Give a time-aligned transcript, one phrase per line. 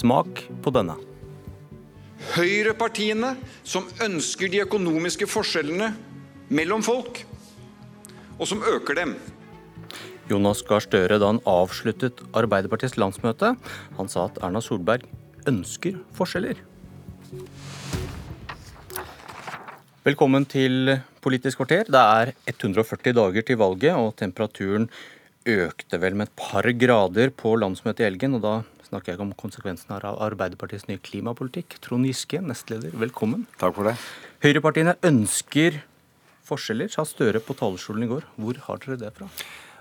[0.00, 0.94] Smak på denne.
[2.32, 3.34] Høyrepartiene
[3.68, 5.90] som ønsker de økonomiske forskjellene
[6.48, 7.20] mellom folk,
[8.38, 9.14] og som øker dem.
[10.30, 13.52] Jonas Gahr Støre da han avsluttet Arbeiderpartiets landsmøte.
[13.98, 15.04] Han sa at Erna Solberg
[15.50, 16.62] ønsker forskjeller.
[20.06, 21.90] Velkommen til Politisk kvarter.
[21.92, 24.88] Det er 140 dager til valget, og temperaturen
[25.48, 28.36] økte vel med et par grader på landsmøtet i helgen.
[28.38, 28.54] Og da
[28.88, 31.78] snakker jeg ikke om konsekvensene av Arbeiderpartiets nye klimapolitikk.
[31.84, 33.46] Trond Giske, nestleder, velkommen.
[33.60, 33.96] Takk for det.
[34.44, 35.80] Høyrepartiene ønsker
[36.50, 38.26] forskjeller, sa Støre på talerstolen i går.
[38.40, 39.30] Hvor har dere det fra?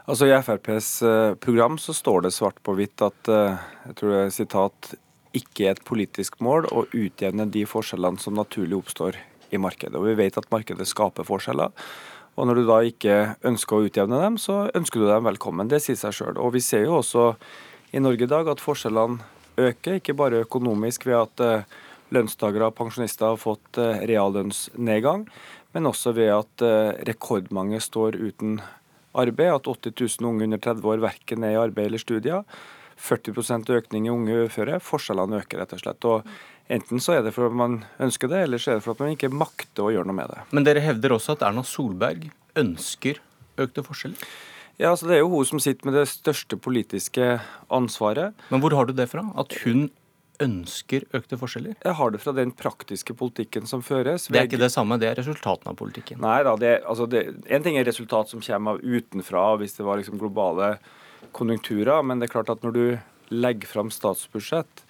[0.09, 4.13] Altså I FrPs eh, program så står det svart på hvitt at eh, jeg tror
[4.13, 4.93] det er sitat,
[5.37, 9.19] ikke er et politisk mål å utjevne de forskjellene som naturlig oppstår
[9.53, 9.97] i markedet.
[9.99, 11.73] Og Vi vet at markedet skaper forskjeller.
[12.39, 15.67] Og Når du da ikke ønsker å utjevne dem, så ønsker du dem velkommen.
[15.67, 16.37] Det sier seg sjøl.
[16.39, 17.33] Og vi ser jo også
[17.91, 19.19] i Norge i dag at forskjellene
[19.59, 21.77] øker, ikke bare økonomisk ved at eh,
[22.15, 25.27] lønnstakere og pensjonister har fått reallønnsnedgang,
[25.75, 26.63] men også ved at
[27.05, 28.55] rekordmange står uten
[29.13, 32.47] arbeid, at 80 000 unge under 30 år verken er i arbeid eller studier.
[32.99, 34.79] 40% økning i unge uføre.
[34.83, 36.09] Forskjellene øker, rett og slett.
[36.09, 36.31] Og
[36.69, 38.99] Enten så er det for at man ønsker det, eller så er det for at
[39.01, 40.43] man ikke makter å gjøre noe med det.
[40.53, 42.27] Men dere hevder også at Erna Solberg
[42.61, 43.17] ønsker
[43.57, 44.27] økte forskjeller?
[44.79, 47.39] Ja, altså Det er jo hun som sitter med det største politiske
[47.73, 48.37] ansvaret.
[48.53, 49.25] Men hvor har du det fra?
[49.41, 49.89] At hun
[50.39, 51.75] ønsker økte forskjeller?
[51.83, 54.29] Jeg har det fra den praktiske politikken som føres.
[54.29, 56.21] Det er ikke det samme, det er resultatene av politikken.
[56.23, 59.89] Nei da, det, altså det, En ting er resultat som kommer av utenfra, hvis det
[59.89, 60.75] var liksom globale
[61.35, 62.83] konjunkturer, men det er klart at når du
[63.29, 64.83] legger fram statsbudsjett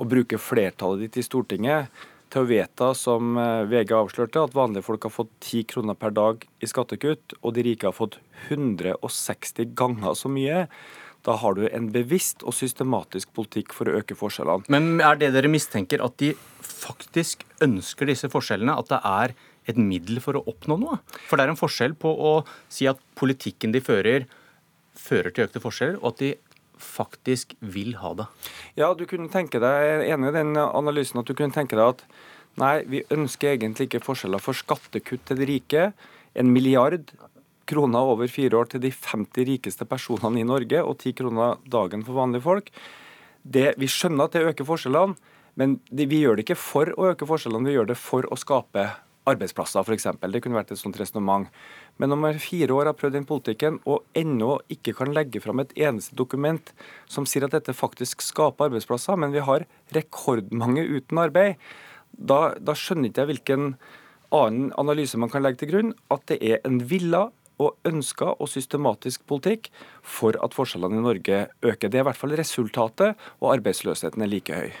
[0.00, 1.92] og bruker flertallet ditt i Stortinget
[2.32, 6.14] til å vedta, som eh, VG avslørte, at vanlige folk har fått 10 kroner per
[6.16, 10.64] dag i skattekutt, og de rike har fått 160 ganger så mye,
[11.22, 14.66] da har du en bevisst og systematisk politikk for å øke forskjellene.
[14.72, 16.32] Men er det dere mistenker at de
[16.66, 18.74] faktisk ønsker disse forskjellene?
[18.74, 19.34] At det er
[19.70, 20.98] et middel for å oppnå noe?
[21.28, 22.32] For det er en forskjell på å
[22.72, 24.26] si at politikken de fører,
[24.98, 26.32] fører til økte forskjeller, og at de
[26.82, 28.26] faktisk vil ha det.
[28.78, 31.78] Ja, du kunne tenke deg, jeg er enig i den analysen at du kunne tenke
[31.78, 32.06] deg at
[32.60, 35.84] nei, vi ønsker egentlig ikke forskjeller for skattekutt til de rike.
[36.34, 37.12] En milliard
[37.70, 42.02] kroner over fire år til de 50 rikeste personene i Norge, og 10 kroner dagen
[42.06, 42.72] for vanlige folk.
[43.42, 45.16] Det, vi skjønner at det øker forskjellene,
[45.58, 48.38] men det, vi gjør det ikke for å øke forskjellene, vi gjør det for å
[48.40, 48.86] skape
[49.28, 50.08] arbeidsplasser, f.eks.
[50.20, 51.48] Det kunne vært et sånt resonnement.
[52.00, 55.62] Men når man fire år har prøvd den politikken og ennå ikke kan legge fram
[55.62, 56.72] et eneste dokument
[57.10, 61.60] som sier at dette faktisk skaper arbeidsplasser, men vi har rekordmange uten arbeid,
[62.12, 63.68] da, da skjønner ikke jeg hvilken
[64.32, 65.94] annen analyse man kan legge til grunn.
[66.12, 67.28] At det er en villa
[67.62, 69.68] og ønska og systematisk politikk
[70.02, 71.88] for at forskjellene i Norge øker.
[71.88, 74.72] Det er i hvert fall resultatet, og arbeidsløsheten er like høy.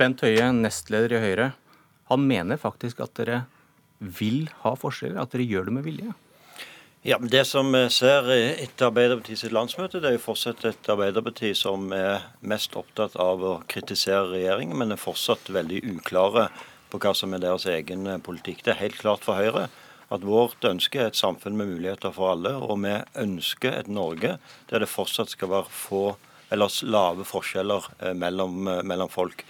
[0.00, 1.50] Bent Høie, nestleder i Høyre,
[2.10, 3.44] han mener faktisk at dere
[4.00, 6.14] vil ha forskjeller, at dere gjør det med vilje?
[7.02, 11.54] Ja, men Det som vi ser etter Arbeiderpartiets landsmøte, det er jo fortsatt et Arbeiderparti
[11.56, 16.50] som er mest opptatt av å kritisere regjeringen, men er fortsatt veldig uklare
[16.92, 18.64] på hva som er deres egen politikk.
[18.66, 19.70] Det er helt klart for Høyre
[20.10, 24.36] at vårt ønske er et samfunn med muligheter for alle, og vi ønsker et Norge
[24.70, 26.04] der det fortsatt skal være få
[26.50, 29.44] eller lave forskjeller eh, mellom, eh, mellom folk.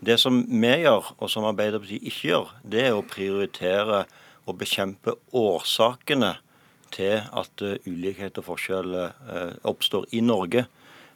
[0.00, 4.04] Det som vi gjør, og som Arbeiderpartiet ikke gjør, det er å prioritere
[4.46, 6.36] og bekjempe årsakene
[6.94, 10.66] til at uh, ulikhet og forskjell uh, oppstår i Norge.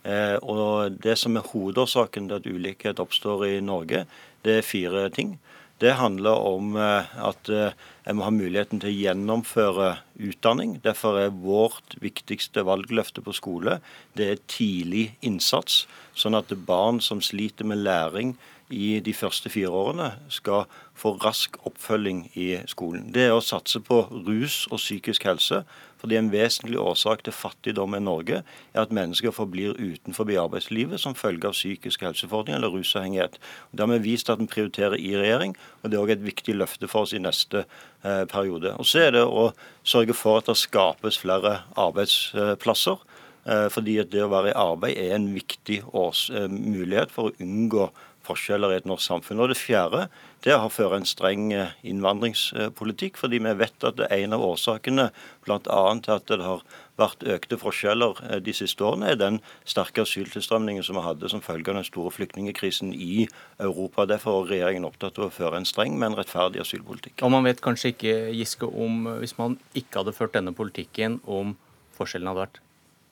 [0.00, 4.06] Uh, og Det som er hovedårsaken til at ulikhet oppstår i Norge,
[4.44, 5.36] det er fire ting.
[5.80, 7.70] Det handler om eh, at en
[8.04, 9.88] eh, må ha muligheten til å gjennomføre
[10.28, 10.74] utdanning.
[10.84, 13.78] Derfor er vårt viktigste valgløfte på skole
[14.18, 15.86] det er tidlig innsats.
[16.12, 18.34] Sånn at barn som sliter med læring
[18.70, 23.08] i de første fire årene, skal få rask oppfølging i skolen.
[23.14, 25.64] Det er å satse på rus og psykisk helse.
[26.00, 28.38] Fordi En vesentlig årsak til fattigdom i Norge
[28.72, 33.36] er at mennesker forblir utenfor arbeidslivet som følge av psykisk helseforordning eller rusavhengighet.
[33.72, 36.56] Det har vi vist at en prioriterer i regjering, og det er òg et viktig
[36.56, 37.66] løfte for oss i neste
[38.04, 38.72] eh, periode.
[38.78, 39.52] Og Så er det å
[39.84, 42.96] sørge for at det skapes flere arbeidsplasser.
[43.44, 47.36] Eh, fordi det å være i arbeid er en viktig års, eh, mulighet for å
[47.40, 47.90] unngå
[48.26, 49.40] forskjeller i et norsk samfunn.
[49.40, 50.08] Og Det fjerde
[50.44, 53.18] det er å føre en streng eh, innvandringspolitikk.
[53.20, 55.10] fordi vi vet at det er en av årsakene
[55.44, 55.58] bl.a.
[56.00, 56.62] til at det har
[57.00, 61.44] vært økte forskjeller eh, de siste årene, er den sterke asyltilstrømningen som vi hadde som
[61.44, 63.26] følge av den store flyktningkrisen i
[63.58, 64.06] Europa.
[64.08, 67.20] Derfor er regjeringen opptatt av å føre en streng, men rettferdig asylpolitikk.
[67.22, 71.56] Og Man vet kanskje ikke, Giske, om hvis man ikke hadde ført denne politikken, om
[71.98, 72.64] forskjellene hadde vært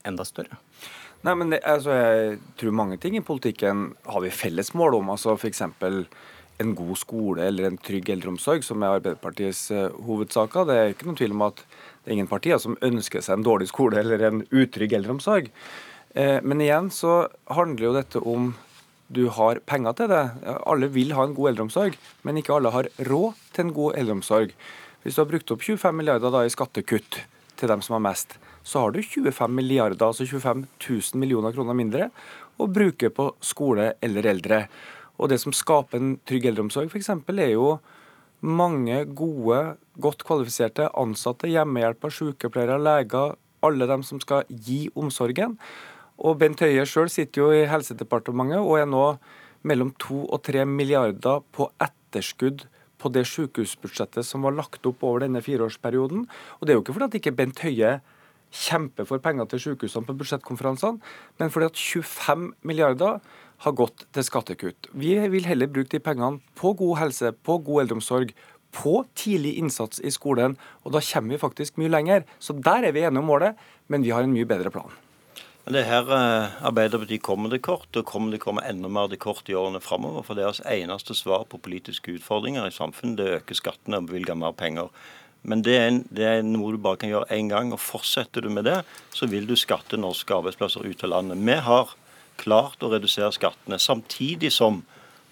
[0.08, 0.60] enda større?
[1.26, 5.10] Nei, men det, altså, Jeg tror mange ting i politikken har vi felles mål om.
[5.10, 5.62] altså F.eks.
[5.62, 10.66] en god skole eller en trygg eldreomsorg, som er Arbeiderpartiets uh, hovedsaker.
[10.66, 13.46] Det er ikke noen tvil om at det er ingen partier som ønsker seg en
[13.46, 15.50] dårlig skole eller en utrygg eldreomsorg.
[16.14, 18.52] Uh, men igjen så handler jo dette om
[19.08, 20.24] du har penger til det.
[20.68, 24.54] Alle vil ha en god eldreomsorg, men ikke alle har råd til en god eldreomsorg.
[25.02, 27.22] Hvis du har brukt opp 25 milliarder da i skattekutt
[27.58, 31.76] til dem som har mest, så har du 25 milliarder, altså 25 000 millioner kroner
[31.76, 32.10] mindre
[32.58, 34.64] å bruke på skole eller eldre.
[35.18, 37.78] Og det som skaper en trygg eldreomsorg, f.eks., er jo
[38.40, 43.34] mange gode, godt kvalifiserte ansatte, hjemmehjelper, sykepleiere, leger,
[43.66, 45.56] alle dem som skal gi omsorgen.
[46.18, 49.04] Og Bent Høie sjøl sitter jo i Helsedepartementet og er nå
[49.66, 52.66] mellom to og tre milliarder på etterskudd
[52.98, 56.26] på det sykehusbudsjettet som var lagt opp over denne fireårsperioden.
[56.58, 57.98] Og det er jo ikke fordi at ikke Bent Høie
[58.54, 61.02] kjemper for penger til sykehusene på budsjettkonferansene,
[61.38, 63.18] men fordi at 25 milliarder
[63.64, 64.88] har gått til skattekutt.
[64.94, 68.32] Vi vil heller bruke de pengene på god helse, på god eldreomsorg,
[68.74, 70.56] på tidlig innsats i skolen.
[70.84, 72.24] Og da kommer vi faktisk mye lenger.
[72.38, 73.58] Så der er vi enige om målet,
[73.88, 74.92] men vi har en mye bedre plan.
[75.68, 79.10] Det er her eh, Arbeiderpartiet kommer til kort, og kommer til å komme enda mer
[79.12, 80.24] til kort i årene framover.
[80.24, 84.54] For deres eneste svar på politiske utfordringer i samfunnet det øke skattene og bevilge mer
[84.56, 84.88] penger.
[85.44, 87.74] Men det er, det er, noe du bare kan gjøre én gang.
[87.76, 88.80] og Fortsetter du med det,
[89.12, 91.44] så vil du skatte norske arbeidsplasser ut av landet.
[91.44, 91.92] Vi har
[92.40, 94.80] klart å redusere skattene samtidig som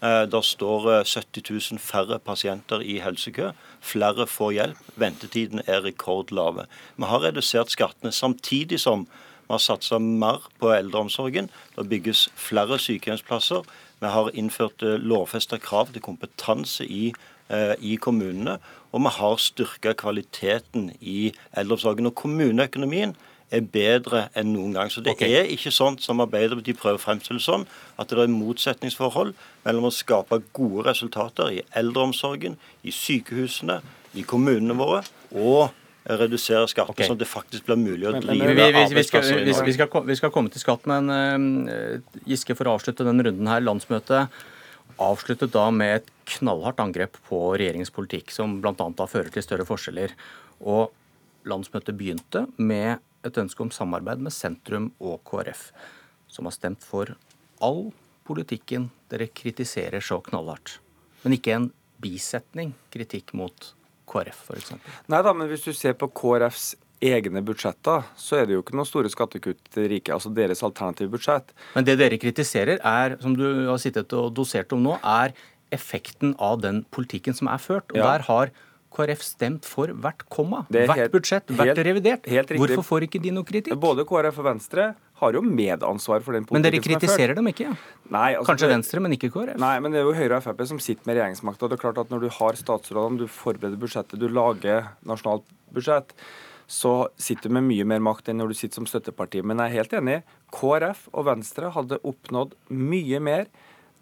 [0.05, 3.55] eh, det står 70 eh, 000 færre pasienter i helsekø.
[3.81, 4.89] Flere får hjelp.
[5.01, 6.69] Ventetidene er rekordlave.
[7.01, 9.09] Vi har redusert skattene samtidig som
[9.47, 11.51] vi har satsa mer på eldreomsorgen.
[11.77, 13.63] Det bygges flere sykehjemsplasser.
[14.01, 17.13] Vi har innført eh, lovfesta krav til kompetanse i,
[17.49, 18.59] eh, i kommunene.
[18.93, 22.11] Og vi har styrka kvaliteten i eldreomsorgen.
[22.11, 23.15] Og kommuneøkonomien
[23.51, 24.91] er bedre enn noen gang.
[24.91, 25.31] Så det okay.
[25.39, 27.67] er ikke sånn som Arbeiderpartiet prøver å fremstille sånn,
[28.01, 29.35] at det er motsetningsforhold
[29.67, 33.79] mellom å skape gode resultater i eldreomsorgen, i sykehusene,
[34.19, 35.71] i kommunene våre, og
[36.07, 37.09] redusere skatten, okay.
[37.09, 40.17] sånn at det faktisk blir mulig å drive vi, vi, vi, skal, vi, skal, vi
[40.19, 41.11] skal komme til skatt, men
[41.67, 44.37] uh, Giske, for å avslutte denne runden her, landsmøtet
[45.03, 48.73] avsluttet da med et knallhardt angrep på regjeringens politikk, som bl.a.
[48.77, 50.15] da fører til større forskjeller.
[50.65, 50.95] Og
[51.49, 55.69] landsmøtet begynte med et ønske om samarbeid med sentrum og KrF,
[56.31, 57.17] som har stemt for
[57.65, 57.91] all
[58.27, 60.79] politikken dere kritiserer så knallhardt.
[61.25, 61.71] Men ikke en
[62.03, 63.73] bisetning kritikk mot
[64.09, 64.75] KrF f.eks.?
[65.13, 66.75] Nei da, men hvis du ser på KrFs
[67.05, 71.13] egne budsjetter, så er det jo ikke noen store skattekutt til rike, altså deres alternative
[71.13, 71.53] budsjett.
[71.75, 75.37] Men det dere kritiserer, er, som du har sittet og dosert om nå, er
[75.75, 77.91] effekten av den politikken som er ført.
[77.93, 78.15] Og ja.
[78.15, 78.55] der har
[78.97, 82.29] KrF stemt for hvert komma, hvert helt, budsjett, hvert helt, revidert.
[82.33, 83.77] Helt Hvorfor får ikke de noe kritikk?
[83.83, 87.71] Både KrF og Venstre har jo medansvar for den politikken Men dere kritiserer dem ikke?
[87.71, 87.77] ja?
[88.13, 89.57] Nei, altså, Kanskje Venstre, men ikke KrF?
[89.61, 91.71] Nei, men det er jo Høyre og Frp som sitter med regjeringsmakta.
[91.71, 96.13] Det er klart at når du har statsrådene, du forbereder budsjettet, du lager nasjonalt budsjett,
[96.67, 99.43] så sitter du med mye mer makt enn når du sitter som støtteparti.
[99.47, 100.21] Men jeg er helt enig.
[100.55, 103.47] KrF og Venstre hadde oppnådd mye mer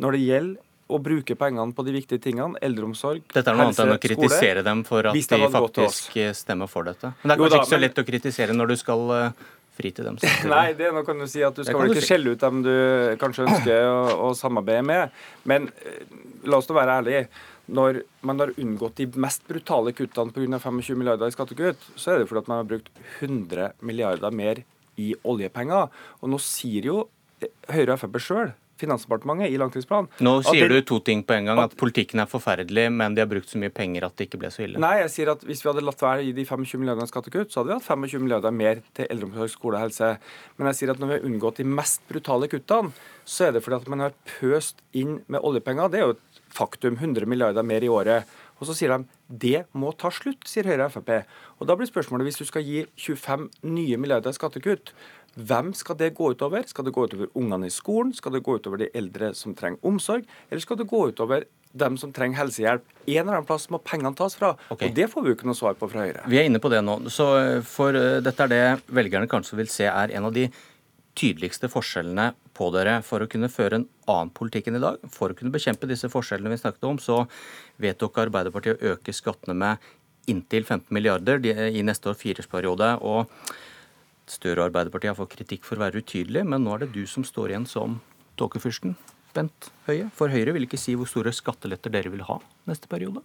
[0.03, 0.63] når det gjelder
[0.95, 2.59] å bruke pengene på de viktige tingene.
[2.65, 3.39] Eldreomsorg, helse, skole.
[3.39, 7.15] Dette er noe annet enn å kritisere dem for at de faktisk stemmer for dette.
[7.23, 9.15] Men det er kanskje da, ikke så lett å kritisere når du skal
[9.79, 10.19] fri til dem?
[10.55, 12.75] Nei, det nå kan du si at du skal vel ikke skjelle ut dem du
[13.21, 15.19] kanskje ønsker å, å samarbeide med.
[15.49, 17.27] Men uh, la oss nå være ærlige.
[17.75, 20.61] Når man har unngått de mest brutale kuttene pga.
[20.61, 22.91] 25 milliarder i skattekutt, så er det fordi at man har brukt
[23.23, 24.61] 100 milliarder mer
[25.01, 25.89] i oljepenger.
[26.21, 26.99] Og nå sier jo
[27.73, 30.09] Høyre og Frp sjøl Finansdepartementet i langtidsplanen.
[30.25, 31.63] Nå sier det, du to ting på en gang.
[31.63, 34.51] At politikken er forferdelig, men de har brukt så mye penger at det ikke ble
[34.55, 34.83] så ille.
[34.83, 37.53] Nei, jeg sier at hvis vi hadde latt være å gi de 25 milliardene skattekutt,
[37.53, 40.15] så hadde vi hatt 25 milliarder mer til eldreomsorg, skole og helse.
[40.59, 43.65] Men jeg sier at når vi har unngått de mest brutale kuttene, så er det
[43.65, 45.93] fordi at man har pøst inn med oljepenger.
[45.93, 46.99] Det er jo et faktum.
[46.99, 48.31] 100 milliarder mer i året.
[48.61, 49.05] Og så sier de
[49.45, 51.11] det må ta slutt, sier Høyre og Frp.
[51.59, 54.93] Og da blir spørsmålet hvis du skal gi 25 nye milliarder skattekutt,
[55.35, 56.63] hvem skal det gå utover?
[56.71, 58.13] Skal det gå utover ungene i skolen?
[58.15, 60.27] Skal det gå utover de eldre som trenger omsorg?
[60.49, 62.85] Eller skal det gå utover dem som trenger helsehjelp?
[63.07, 64.53] En eller annen plass må pengene tas fra.
[64.71, 64.89] Okay.
[64.89, 66.23] Og Det får vi jo ikke noe svar på fra Høyre.
[66.31, 67.01] Vi er inne på det nå.
[67.11, 70.47] Så eh, for uh, Dette er det velgerne kanskje vil se er en av de
[71.19, 75.03] tydeligste forskjellene på dere for å kunne føre en annen politikk enn i dag.
[75.11, 77.25] For å kunne bekjempe disse forskjellene vi snakket om, så
[77.83, 79.93] vedtok Arbeiderpartiet å øke skattene med
[80.31, 82.97] inntil 15 milliarder i neste år fireårsperiode.
[83.03, 83.31] og
[84.31, 87.05] Støre og Arbeiderpartiet har fått kritikk for å være utydelig, men nå er det du
[87.11, 87.99] som står igjen som
[88.41, 88.97] tåkefyrsten,
[89.35, 90.09] Bent Høie.
[90.15, 92.39] For Høyre vil ikke si hvor store skatteletter dere vil ha
[92.71, 93.25] neste periode.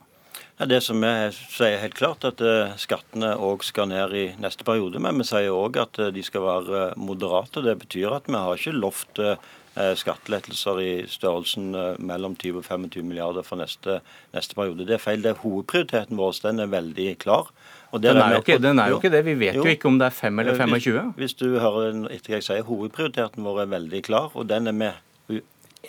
[0.60, 4.66] Ja, det som vi sier helt klart, at eh, skattene òg skal ned i neste
[4.68, 5.00] periode.
[5.00, 7.64] Men vi sier òg at eh, de skal være eh, moderate.
[7.64, 9.24] Det betyr at vi har ikke lovt
[9.80, 11.70] skattelettelser i størrelsen
[12.04, 14.00] mellom 20 og 25 milliarder for neste,
[14.34, 14.84] neste periode.
[14.84, 15.22] Det er feil.
[15.24, 16.34] Det er hovedprioriteten vår.
[16.44, 17.48] Den er veldig klar.
[17.90, 19.24] Den ikke, den, er jo ikke, det.
[19.26, 21.00] Vi vet jo, jo ikke om det er 5 eller 25.
[21.02, 24.78] Hvis, hvis du hører etter jeg sier, Hovedprioriteten vår er veldig klar, og den er
[24.78, 24.92] vi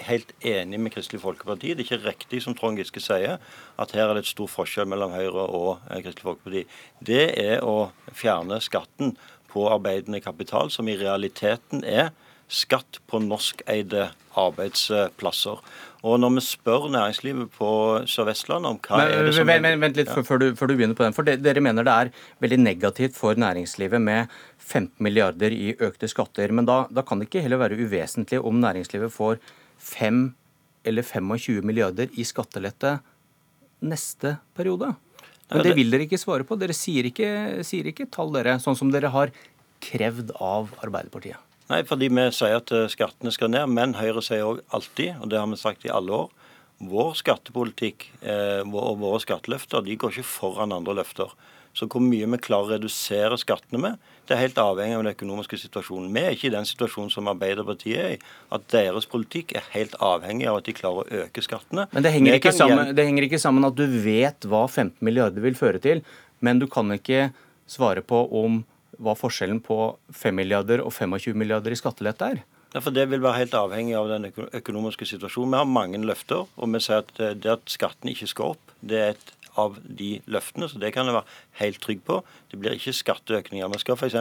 [0.07, 1.75] helt enig med Kristelig Folkeparti.
[1.75, 3.40] Det er ikke riktig som Trond Giske sier,
[3.80, 6.64] at her er det et stor forskjell mellom Høyre og eh, Kristelig Folkeparti.
[7.07, 9.16] Det er å fjerne skatten
[9.50, 12.12] på arbeidende kapital, som i realiteten er
[12.50, 15.61] skatt på norskeide arbeidsplasser.
[16.07, 17.71] Og når vi spør næringslivet på
[18.09, 20.23] Sør-Vestlandet om hva men, er det som vent, vent, Vent litt ja.
[20.25, 21.16] før, du, før, du, begynner på den.
[21.16, 26.54] for Dere mener det er veldig negativt for næringslivet med 15 milliarder i økte skatter.
[26.57, 29.38] Men da, da kan det ikke heller være uvesentlig om næringslivet får
[29.90, 30.25] 5
[30.88, 32.97] eller 25 milliarder i skattelette
[33.85, 34.95] neste periode.
[35.50, 36.57] Men det vil dere ikke svare på.
[36.57, 37.28] Dere sier ikke,
[37.66, 39.35] sier ikke tall, dere, sånn som dere har
[39.85, 41.50] krevd av Arbeiderpartiet.
[41.71, 43.71] Nei, fordi vi sier at eh, skattene skal ned.
[43.71, 46.33] Men Høyre sier òg alltid, og det har vi sagt i alle år,
[46.91, 51.33] vår skattepolitikk eh, og våre skatteløfter de går ikke foran andre løfter.
[51.77, 55.12] Så hvor mye vi klarer å redusere skattene med, det er helt avhengig av den
[55.12, 56.09] økonomiske situasjonen.
[56.17, 58.19] Vi er ikke i den situasjonen som Arbeiderpartiet er i,
[58.57, 61.87] at deres politikk er helt avhengig av at de klarer å øke skattene.
[61.93, 65.47] Men det henger, ikke sammen, det henger ikke sammen at du vet hva 15 milliarder
[65.47, 66.03] vil føre til,
[66.43, 67.29] men du kan ikke
[67.71, 68.65] svare på om
[69.00, 69.76] hva forskjellen på
[70.12, 72.42] 5 milliarder og 25 milliarder i skattelette er.
[72.71, 75.57] Ja, for Det vil være helt avhengig av den økonomiske situasjonen.
[75.57, 78.99] Vi har mange løfter, og vi sier at det at skattene ikke skal opp, det
[78.99, 82.21] er et av de løftene, så det kan jeg være helt trygg på.
[82.53, 83.73] Det blir ikke skatteøkninger.
[83.73, 84.15] Vi skal f.eks.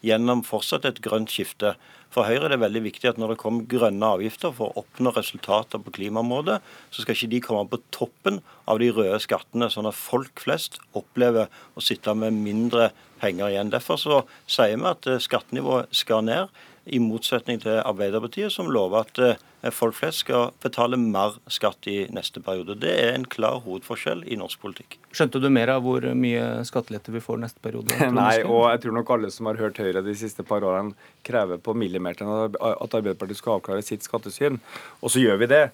[0.00, 1.74] gjennom fortsatt et grønt skifte.
[2.12, 5.14] For Høyre er det veldig viktig at når det kommer grønne avgifter for å oppnå
[5.16, 6.58] resultater på klimaområdet,
[6.92, 10.80] så skal ikke de komme på toppen av de røde skattene, sånn at folk flest
[10.98, 12.90] opplever å sitte med mindre
[13.22, 13.72] penger igjen.
[13.72, 16.52] Derfor så sier vi at skattenivået skal ned
[16.84, 22.08] i motsetning til Arbeiderpartiet, som lover at eh, folk flest skal betale mer skatt i
[22.14, 22.74] neste periode.
[22.82, 24.98] Det er en klar hovedforskjell i norsk politikk.
[25.14, 27.94] Skjønte du mer av hvor mye skattelette vi får neste periode?
[28.18, 30.96] Nei, og jeg tror nok alle som har hørt Høyre de siste par årene,
[31.26, 32.58] krever på millimeteren at
[32.98, 34.58] Arbeiderpartiet skal avklare sitt skattesyn.
[35.00, 35.64] Og så gjør vi det.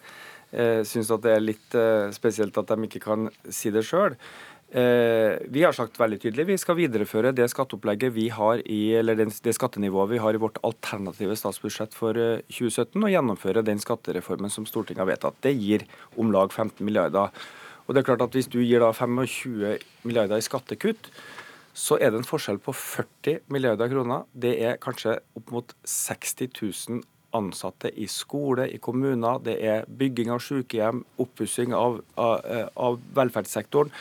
[0.49, 4.17] Jeg syns det er litt eh, spesielt at de ikke kan si det sjøl.
[4.69, 9.17] Eh, vi har sagt veldig tydelig vi skal videreføre det skatteopplegget vi har i, eller
[9.17, 12.19] det skattenivået vi har i vårt alternative statsbudsjett for
[12.53, 15.41] 2017, eh, og gjennomføre den skattereformen som Stortinget har vedtatt.
[15.41, 15.87] Det gir
[16.21, 17.33] om lag 15 milliarder.
[17.87, 21.09] Og det er klart at Hvis du gir da 25 milliarder i skattekutt,
[21.73, 24.27] så er det en forskjell på 40 milliarder kroner.
[24.35, 27.03] Det er kanskje opp mot 60 000
[27.37, 29.43] ansatte i skole, i kommuner.
[29.45, 33.93] Det er bygging av sykehjem, oppussing av, av, eh, av velferdssektoren.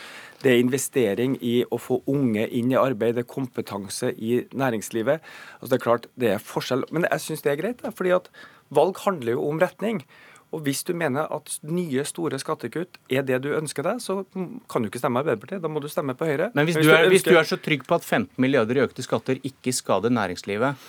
[0.42, 5.20] Det er investering i å få unge inn i arbeid, det er kompetanse i næringslivet.
[5.58, 6.86] Altså det er klart, det er forskjell.
[6.94, 8.30] Men jeg syns det er greit, fordi at
[8.70, 10.04] valg handler jo om retning.
[10.48, 14.22] Og Hvis du mener at nye, store skattekutt er det du ønsker deg, så
[14.70, 15.60] kan du ikke stemme Arbeiderpartiet.
[15.60, 16.48] Da må du stemme på Høyre.
[16.56, 19.04] Men hvis, du, er, hvis du er så trygg på at 15 milliarder i økte
[19.04, 20.88] skatter ikke skader næringslivet,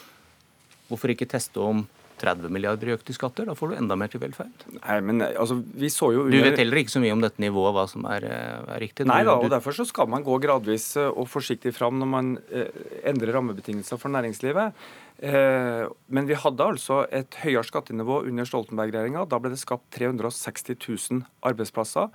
[0.87, 1.83] hvorfor ikke teste om
[2.19, 3.47] 30 milliarder i økte skatter.
[3.49, 4.65] Da får du enda mer til velferd.
[4.77, 6.35] Nei, men altså, vi så jo under...
[6.35, 9.07] Du vet heller ikke så mye om dette nivået, hva som er, eh, er riktig?
[9.09, 12.33] Nei da, og derfor så skal man gå gradvis eh, og forsiktig fram når man
[12.51, 12.73] eh,
[13.09, 14.75] endrer rammebetingelser for næringslivet.
[15.19, 19.25] Eh, men vi hadde altså et høyere skattenivå under Stoltenberg-regjeringa.
[19.27, 22.07] Da ble det skapt 360 000 arbeidsplasser.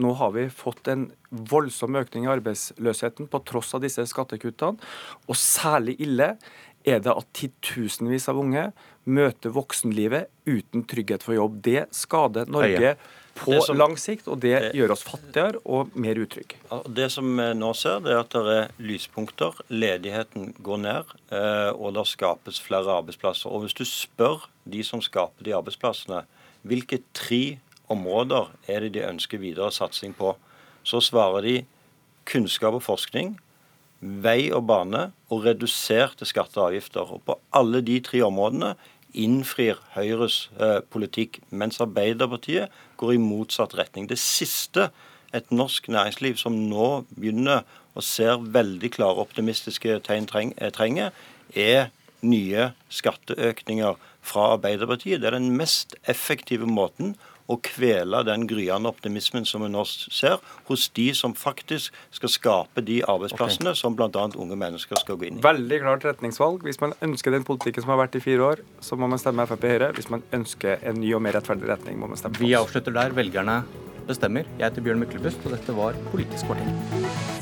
[0.00, 4.76] Nå har vi fått en voldsom økning i arbeidsløsheten på tross av disse skattekuttene.
[5.28, 6.34] Og særlig ille
[6.84, 8.70] er det at titusenvis av unge
[9.10, 11.58] møter voksenlivet uten trygghet for jobb.
[11.64, 12.94] Det skader Norge
[13.40, 16.58] på som, lang sikt, og det, det gjør oss fattigere og mer utrygge.
[16.90, 19.56] Det som vi nå ser, det er at det er lyspunkter.
[19.72, 23.50] Ledigheten går ned, eh, og det skapes flere arbeidsplasser.
[23.50, 26.24] Og Hvis du spør de som skaper de arbeidsplassene,
[26.68, 27.58] hvilke tre
[27.90, 30.34] områder er det de ønsker videre satsing på,
[30.84, 31.56] så svarer de
[32.28, 33.38] kunnskap og forskning,
[34.00, 37.04] vei og bane og reduserte skatter og avgifter.
[37.04, 38.74] Og På alle de tre områdene
[39.14, 44.08] innfrir Høyres eh, politikk, mens Arbeiderpartiet går i motsatt retning.
[44.10, 44.90] Det siste
[45.34, 47.64] et norsk næringsliv som nå begynner
[47.94, 51.10] og ser veldig klare optimistiske tegn eh, trenger,
[51.54, 51.90] er
[52.20, 55.20] nye skatteøkninger fra Arbeiderpartiet.
[55.22, 57.16] Det er den mest effektive måten
[57.50, 60.38] å kvele den gryende optimismen som vi nå ser
[60.68, 63.80] hos de som faktisk skal skape de arbeidsplassene okay.
[63.82, 64.26] som bl.a.
[64.30, 65.44] unge mennesker skal gå inn i.
[65.44, 66.64] Veldig klart retningsvalg.
[66.66, 69.48] Hvis man ønsker den politikken som har vært i fire år, så må man stemme
[69.50, 69.92] Frp Høyre.
[69.98, 73.14] Hvis man ønsker en ny og mer rettferdig retning, må man stemme Vi avslutter der.
[73.16, 73.62] Velgerne
[74.08, 74.48] bestemmer.
[74.58, 77.39] Jeg heter Bjørn Myklebust, og dette var Politisk kvarter.